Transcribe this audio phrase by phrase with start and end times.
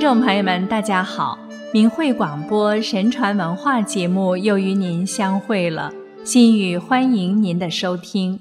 [0.00, 1.38] 听众朋友们，大家好！
[1.74, 5.92] 明慧广播神传文化节目又与您相会了，
[6.24, 8.40] 心语欢迎您的收听。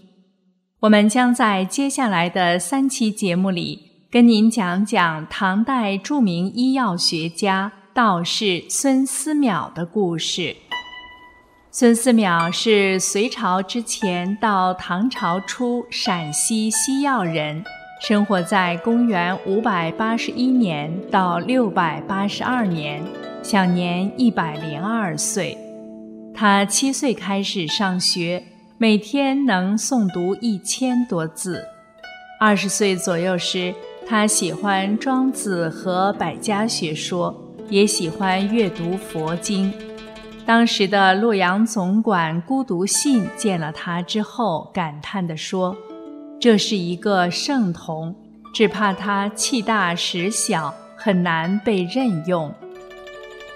[0.80, 10.56] 我们将在接下来的三期节目里，跟您讲讲唐代著名医药学家道士孙思邈的故事。
[11.72, 17.62] 孙思邈是隋朝之前到唐朝初陕西西药人。
[18.00, 23.04] 生活在公元五百八十一年到六百八十二年，
[23.44, 25.58] 享年一百零二岁。
[26.34, 28.42] 他七岁开始上学，
[28.78, 31.62] 每天能诵读一千多字。
[32.40, 33.76] 二十岁左右时，
[34.08, 37.36] 他喜欢庄子和百家学说，
[37.68, 39.74] 也喜欢阅读佛经。
[40.46, 45.76] 当时的洛阳总管孤独信见了他之后，感叹地说。
[46.40, 48.16] 这是一个圣童，
[48.54, 52.50] 只怕他气大识小，很难被任用。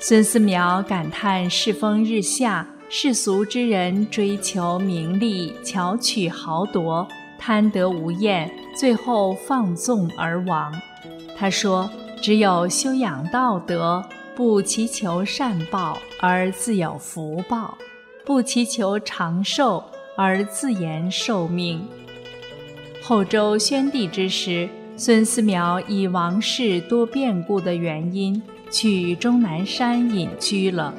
[0.02, 7.08] 孙思邈感叹世风日下，世俗之人追求名利，巧取豪夺，
[7.40, 10.74] 贪得无厌，最后放纵而亡。
[11.38, 11.90] 他说
[12.22, 14.04] ：“只有修养道德，
[14.36, 17.78] 不祈求善报而自有福报，
[18.26, 19.82] 不祈求长寿
[20.18, 21.82] 而自延寿命。”
[23.06, 30.94] 后周宣帝之时，孙思邈以王室多变故的原因，去终南山隐居了。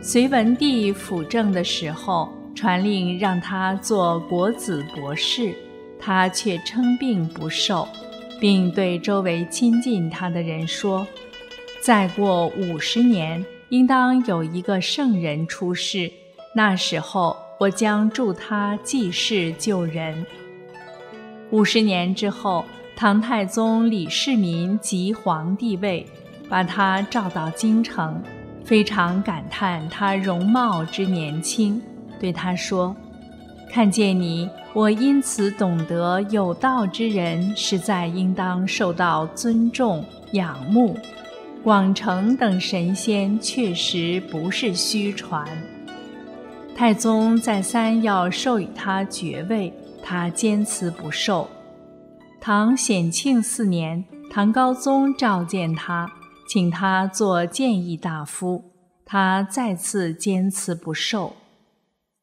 [0.00, 5.52] 隋文帝辅政的时候，传令让他做国子博士，
[5.98, 7.88] 他却称病不受，
[8.40, 11.04] 并对周围亲近他的人说
[11.82, 16.08] ：“再过五十年，应当有一个圣人出世，
[16.54, 20.24] 那时候我将助他济世救人。”
[21.54, 22.64] 五十年之后，
[22.96, 26.04] 唐太宗李世民即皇帝位，
[26.48, 28.20] 把他召到京城，
[28.64, 31.80] 非常感叹他容貌之年轻，
[32.18, 32.92] 对他说
[33.70, 40.96] ：“看见你，我因此懂得有道之人实在应当受到尊重仰慕。
[41.62, 45.46] 广成等神仙确实不是虚传。”
[46.74, 49.72] 太宗再三要授予他爵位。
[50.06, 51.48] 他坚持不受。
[52.38, 56.12] 唐显庆四年，唐高宗召见他，
[56.46, 58.62] 请他做谏议大夫，
[59.06, 61.34] 他再次坚持不受。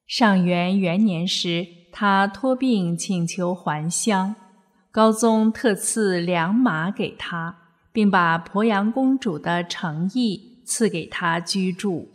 [0.06, 4.36] 上元元年时，他托病请求还乡，
[4.91, 7.56] 高宗特赐良马给他，
[7.91, 12.09] 并把鄱阳公主的诚意赐给他居住。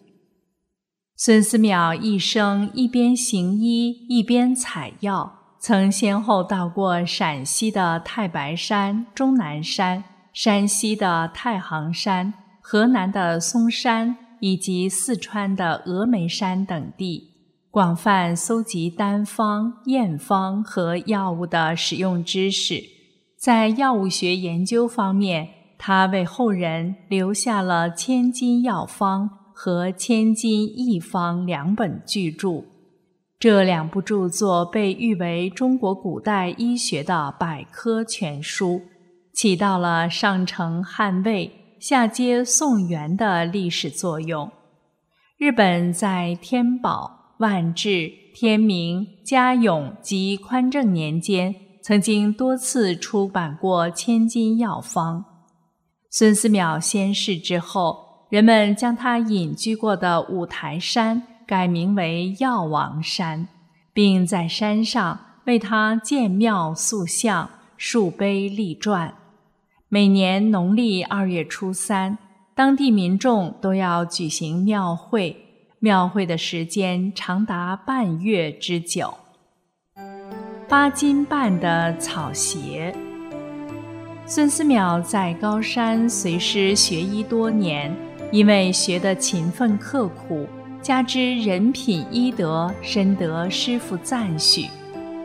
[1.17, 5.46] 孙思邈一生一边行医，一边采药。
[5.59, 17.31] 曾先后到过陕西的太白山、终南山、山西的太行山、河南的嵩山以及四川的峨眉山等地，
[17.71, 22.83] 广泛搜集单方、验方和药物的使用知识。
[23.37, 32.65] 在药物学研究方面，他为后人留下了《千金药方》和《千金一方》两本巨著。
[33.47, 38.83] 这两部著作被誉为中国古代医学的百科全书，
[39.33, 44.51] 起到了上承汉魏、下接宋元的历史作用。
[45.39, 55.21] 日本在天宝、万治、天明、嘉永及宽政年间，曾经多次出版过《千金药方》。
[56.11, 61.23] 孙思邈仙逝之后，人们将他隐居过的五台山。
[61.47, 63.47] 改名为药王山，
[63.93, 69.15] 并在山上为他建庙塑像、树碑立传。
[69.89, 72.19] 每年农历二月初三，
[72.55, 75.37] 当地民众都要举行庙会，
[75.79, 79.15] 庙会的时间长达半月之久。
[80.69, 82.93] 八斤半的草鞋。
[84.27, 87.95] 孙思邈在高山随师学医多年，
[88.33, 90.49] 因为学得勤奋刻苦。
[90.87, 94.69] 加之人品医德深得师傅赞许，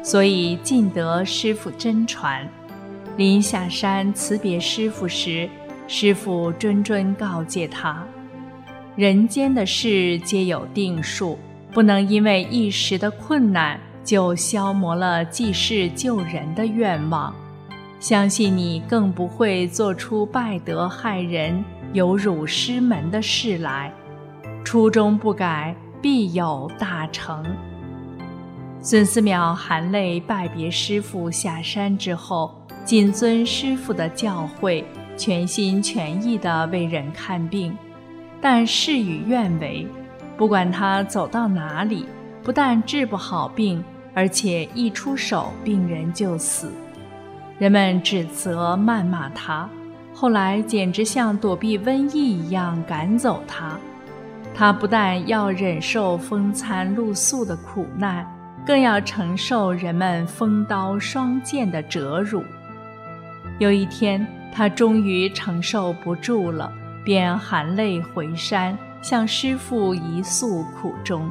[0.03, 2.49] 所以尽得师傅真传。
[3.15, 5.47] 临下山辞别师傅时，
[5.87, 8.03] 师傅谆谆告诫他：
[8.95, 11.37] 人间的事皆有定数，
[11.71, 17.31] 不能因为一时的困难就消磨了济世救人的愿望。
[17.99, 21.63] 相信你更不会做出败德害人、
[21.93, 23.93] 有辱师门的事来。
[24.63, 27.43] 初衷不改，必有大成。
[28.79, 32.55] 孙思邈含泪拜别师傅，下山之后，
[32.85, 34.83] 谨遵师傅的教诲，
[35.17, 37.75] 全心全意地为人看病，
[38.39, 39.85] 但事与愿违。
[40.37, 42.05] 不管他走到哪里，
[42.41, 43.83] 不但治不好病，
[44.15, 46.71] 而且一出手，病人就死。
[47.59, 49.69] 人们指责、谩骂他，
[50.13, 53.77] 后来简直像躲避瘟疫一样赶走他。
[54.53, 58.25] 他不但要忍受风餐露宿的苦难，
[58.65, 62.43] 更要承受人们锋刀双剑的折辱。
[63.59, 66.71] 有一天，他终于承受不住了，
[67.03, 68.77] 便含泪回山。
[69.01, 71.27] 向师父一诉苦衷，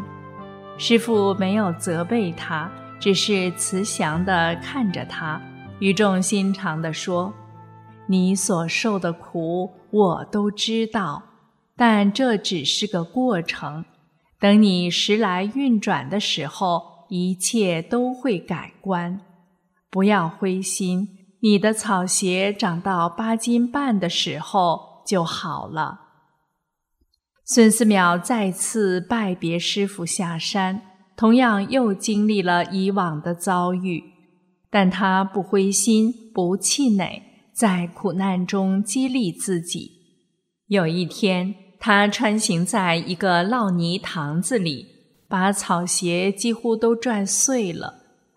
[0.76, 2.68] 师父没有责备他，
[2.98, 5.40] 只是慈祥地看着他，
[5.78, 7.32] 语重心长地说
[8.10, 11.22] ：“你所受的苦我都知道，
[11.80, 13.86] 但这只是个过程。
[14.38, 19.22] 等你时来运转的时候，一切都会改观。
[19.90, 21.08] 不要灰心，
[21.40, 26.00] 你的草鞋长到八斤半的时候就好了。”
[27.48, 30.82] 孙思邈再次拜别师傅下山，
[31.16, 34.04] 同样又经历了以往的遭遇，
[34.68, 37.22] 但他不灰心，不气馁，
[37.54, 39.92] 在苦难中激励自己。
[40.66, 44.86] 有一天，他穿行在一个涝泥塘子里，
[45.26, 47.94] 把草鞋几乎都拽碎了，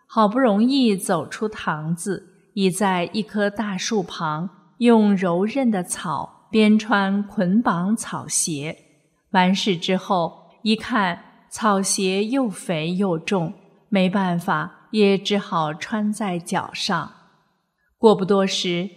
[0.07, 8.77] 好不容易走出塘子，倚在一棵大树旁，用柔韧的草编穿捆绑草鞋。
[9.31, 11.19] 完事之后，一看
[11.49, 13.53] 草鞋又肥又重，
[13.89, 17.11] 没办法，也只好穿在脚上。
[17.97, 18.89] 过不多时，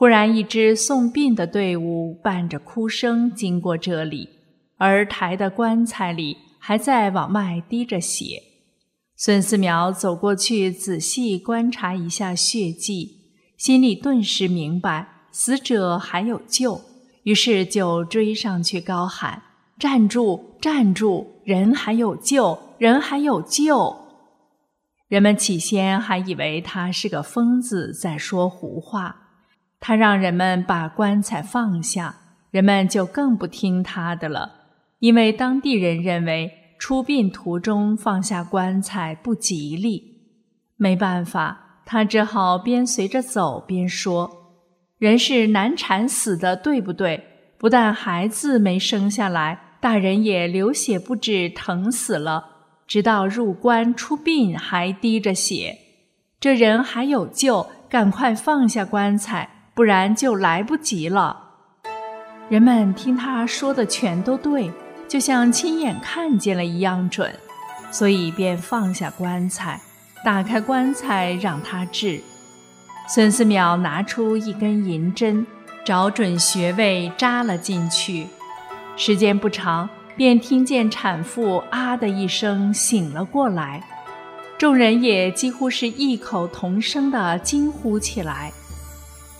[0.00, 4.30] 忽然一支送殡的队伍伴着哭声经过这里，
[4.78, 8.42] 而抬的棺材里还在往外滴着血。
[9.14, 16.80] 孙思邈走过去仔细观察一下血迹，心里顿时明白死者还有救，
[17.24, 19.42] 于是就追上去高喊。
[19.78, 20.56] 站住！
[20.62, 21.26] 站住！
[21.44, 22.58] 人还有救！
[22.78, 23.94] 人还有救！
[25.08, 29.26] 人们起先还以为他是个疯子，在说胡话。
[29.80, 32.14] 他让人们把棺材放下，
[32.50, 34.52] 人们就更不听他的了，
[34.98, 40.20] 因为当地人认为出殡途中放下棺材不吉利。
[40.76, 44.30] 没办法，他只好边随着走边说
[44.98, 47.24] ：“人是难产死的，对不对？
[47.58, 52.44] 不但孩子没生下来。”大人也流血不止，疼死了，
[52.86, 55.78] 直到入棺出殡还滴着血。
[56.38, 59.48] 这人还有救，赶快放下棺材，
[59.80, 61.34] 不然就来不及了。
[62.50, 64.70] 人们听他说的全都对，
[65.08, 67.34] 就像亲眼看见了一样准，
[67.90, 69.80] 所以便放下棺材，
[70.22, 72.20] 打开棺材让他治。
[73.08, 75.46] 孙思邈拿出一根银针，
[75.82, 78.26] 找准穴位扎了进去。
[78.96, 83.82] 时间不长，便听见产妇“啊”的一声醒了过来，
[84.58, 88.52] 众人也几乎是异口同声地惊呼起来。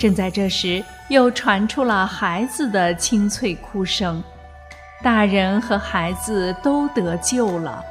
[0.00, 4.24] 正在这时，又传出了孩子的清脆哭声，
[5.02, 7.84] 大人和孩子都得救了，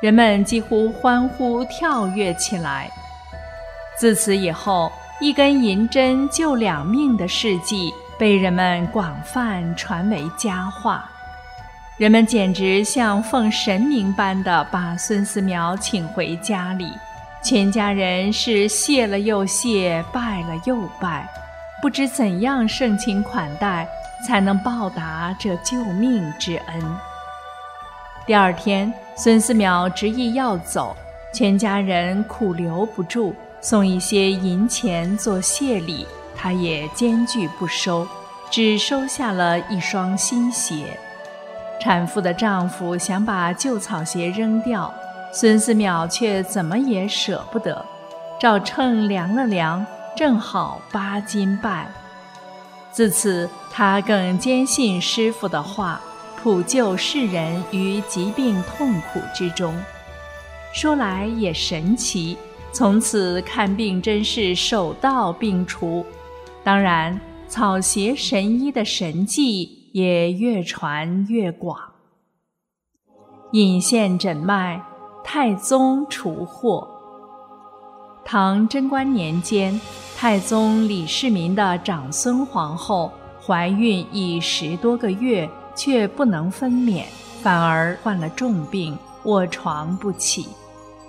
[0.00, 2.88] 人们几乎欢呼跳跃起来。
[3.98, 11.04] 自此以后，一根银针救两命的事迹被人们广泛传为佳话。
[11.96, 16.92] 人们简直像奉神明般的把孙思邈请回家里，
[17.42, 21.26] 全家人是谢了又谢，拜了又拜，
[21.82, 23.86] 不知怎样盛情款待
[24.26, 26.96] 才能报答这救命之恩。
[28.26, 30.96] 第二天，孙思邈执意要走，
[31.32, 38.08] 全家人苦留不住，送一些银钱做谢礼，他也坚决不收，
[38.50, 40.98] 只收下了一双新鞋。
[41.78, 44.92] 产妇的丈夫想把旧草鞋扔掉，
[45.30, 47.84] 孙思邈却怎么也舍不得，
[48.40, 51.86] 照秤量了量，正好八斤半。
[52.90, 56.00] 自此，他更坚信师傅的话，
[56.42, 59.72] 普救世人于疾病痛苦之中。
[60.72, 62.36] 说来也神奇，
[62.72, 66.04] 从此看病真是手到病除。
[66.64, 69.76] 当然，草鞋神医的神迹。
[69.96, 71.78] 也越传越广。
[73.52, 74.84] 引线诊脉，
[75.24, 76.95] 太宗除祸。
[78.28, 79.80] 唐贞观年间，
[80.16, 87.04] 太宗李世民的长孙皇后怀孕已十多个月，却不能分娩，
[87.40, 90.48] 反而患了重病，卧床不起。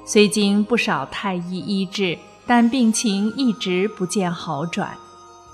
[0.05, 4.95] 虽经不少太医医治，但病情一直不见好转。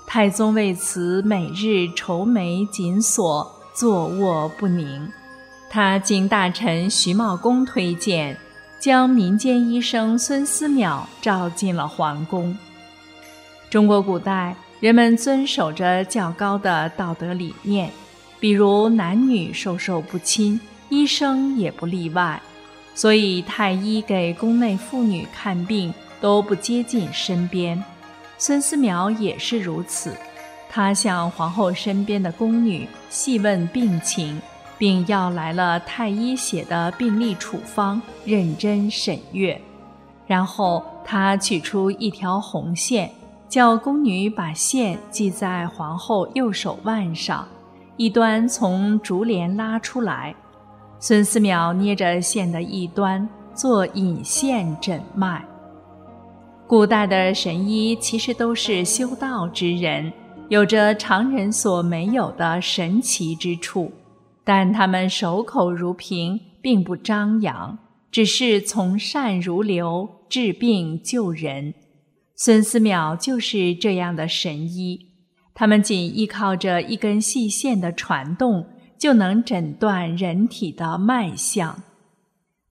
[0.06, 5.08] 太宗为此每日愁眉紧锁，坐卧不宁。
[5.70, 8.38] 他经大臣徐茂公推荐，
[8.84, 12.54] 将民间医生孙思邈召进了皇宫。
[13.70, 17.90] 中国古代人们遵守着较高的道德理念，
[18.38, 20.60] 比如男女授受不亲，
[20.90, 22.38] 医生也不例外。
[22.94, 27.82] 所以太医给宫内妇女看病都不接近身边。
[28.36, 30.14] 孙思邈也是如此，
[30.68, 34.38] 他向皇后身边的宫女细问病情。
[34.78, 39.60] 并要来了太医写的病历处方，认真审阅。
[40.26, 43.10] 然后他取出一条红线，
[43.48, 47.46] 叫宫女把线系在皇后右手腕上，
[47.96, 50.34] 一端从竹帘拉出来。
[50.98, 55.44] 孙思邈捏着线的一端做引线诊脉。
[56.66, 60.10] 古代的神医其实都是修道之人，
[60.48, 63.92] 有着常人所没有的神奇之处。
[64.44, 67.78] 但他们守口如瓶，并不张扬，
[68.10, 71.72] 只是从善如流，治病救人。
[72.36, 75.12] 孙思邈就是这样的神医，
[75.54, 78.66] 他们仅依靠着一根细线的传动，
[78.98, 81.82] 就能诊断人体的脉象。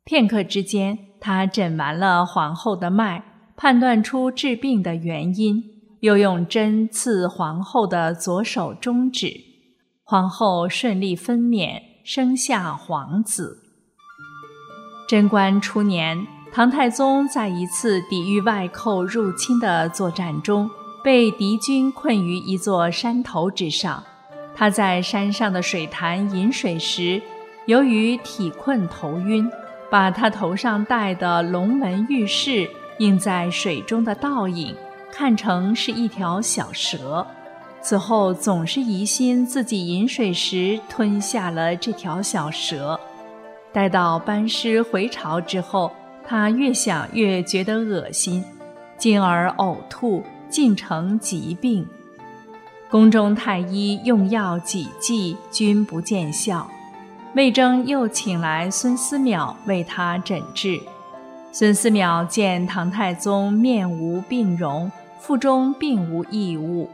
[0.03, 3.23] 片刻之间，他诊完了皇后的脉，
[3.55, 5.63] 判断出治病的原因，
[6.01, 9.52] 又用针刺皇后的左手中指。
[10.13, 13.63] 皇后顺利分娩，生下皇子。
[15.07, 20.69] 贞观初年，唐太宗在一次抵御外寇入侵的作战中，
[21.03, 24.03] 被敌军困于一座山头之上。
[24.53, 27.19] 他在山上的水潭饮水时，
[27.65, 29.49] 由于体困头晕，
[29.89, 34.75] 把他头上戴的龙纹玉饰映在水中的倒影，
[35.11, 37.25] 看成是一条小蛇。
[37.83, 42.97] 此后总是疑心自己饮水时吞下了这条小蛇，
[43.73, 45.91] 待到班师回朝之后，
[46.25, 48.41] 他越想越觉得恶心，
[48.97, 51.85] 进而呕吐，竟成疾病。
[52.89, 56.65] 宫中太医用药几剂均不见效，
[57.35, 60.79] 魏征又请来孙思邈为他诊治。
[61.51, 66.89] 孙思邈见唐太宗面无病容，腹中并无异物。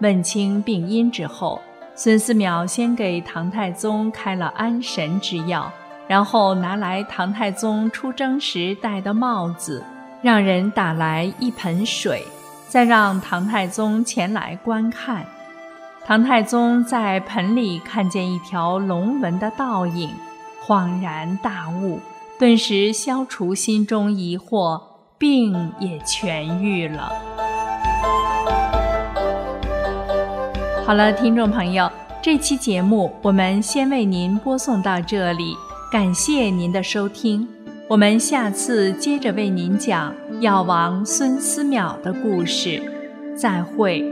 [0.00, 1.60] 问清病因之后，
[1.94, 5.70] 孙思邈先给唐太宗开了安神之药，
[6.08, 9.84] 然后拿来唐太宗出征时戴的帽子，
[10.20, 12.24] 让人打来一盆水，
[12.68, 15.24] 再让唐太宗前来观看。
[16.04, 20.10] 唐太宗在盆里看见一条龙纹的倒影，
[20.66, 21.98] 恍然大悟，
[22.38, 24.82] 顿时消除心中疑惑，
[25.16, 27.10] 病也痊愈了。
[30.86, 35.56] 好了，听众朋友，这期节目我们先为您播送到这里，
[35.90, 37.48] 感谢您的收听。
[37.88, 42.82] 我们下次接着为您讲药王孙思邈的故事，
[43.34, 44.04] 再会。